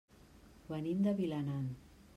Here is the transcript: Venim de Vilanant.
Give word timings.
Venim 0.71 1.05
de 1.09 1.15
Vilanant. 1.21 1.73